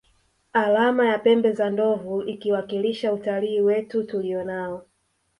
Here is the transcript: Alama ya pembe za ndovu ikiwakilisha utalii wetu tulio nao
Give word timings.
Alama 0.53 1.05
ya 1.07 1.19
pembe 1.19 1.51
za 1.53 1.69
ndovu 1.69 2.23
ikiwakilisha 2.23 3.13
utalii 3.13 3.61
wetu 3.61 4.03
tulio 4.03 4.43
nao 4.43 4.85